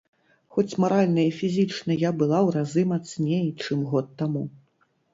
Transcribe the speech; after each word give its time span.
Хоць 0.55 0.77
маральна 0.83 1.21
і 1.33 1.33
фізічна 1.41 1.99
я 2.07 2.13
была 2.23 2.39
ў 2.47 2.49
разы 2.59 2.87
мацней, 2.95 3.45
чым 3.65 3.89
год 3.95 4.07
таму. 4.25 4.43